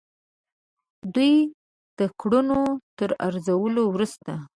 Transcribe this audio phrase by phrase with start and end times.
[1.13, 1.33] دوی
[1.99, 2.61] د کړنو
[2.97, 4.31] تر ارزولو وروسته.